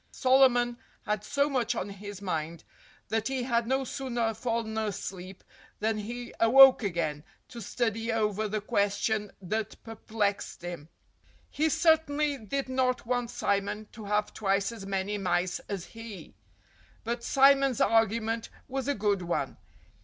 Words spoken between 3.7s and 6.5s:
sooner fallen asleep than he